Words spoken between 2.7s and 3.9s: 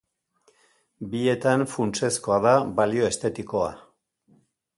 balio estetikoa.